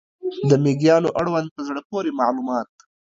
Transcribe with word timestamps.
د 0.49 0.51
مېږیانو 0.63 1.09
اړوند 1.19 1.47
په 1.55 1.61
زړه 1.67 1.81
پورې 1.89 2.11
معلومات 2.19 2.69